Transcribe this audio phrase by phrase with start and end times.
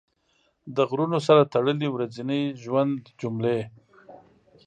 [0.75, 3.59] د غرونو سره تړلې ورځني ژوند جملې